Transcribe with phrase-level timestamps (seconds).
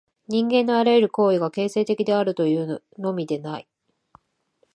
[0.27, 3.67] 人間のあらゆる行為が形成的であるというのみでない。